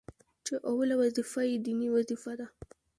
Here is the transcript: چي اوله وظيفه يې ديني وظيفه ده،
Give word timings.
چي 0.45 0.53
اوله 0.71 0.95
وظيفه 1.01 1.41
يې 1.49 1.55
ديني 1.65 1.87
وظيفه 1.95 2.31
ده، 2.39 2.47